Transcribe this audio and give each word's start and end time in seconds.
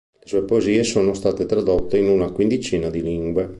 Le 0.19 0.27
sue 0.27 0.41
poesie 0.45 0.83
sono 0.83 1.13
state 1.13 1.45
tradotte 1.45 1.99
in 1.99 2.09
una 2.09 2.31
quindicina 2.31 2.89
di 2.89 3.03
lingue. 3.03 3.49